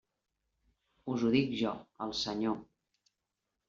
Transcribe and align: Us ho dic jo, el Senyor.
Us 1.15 1.27
ho 1.29 1.35
dic 1.37 1.55
jo, 1.61 1.77
el 2.09 2.19
Senyor. 2.25 2.61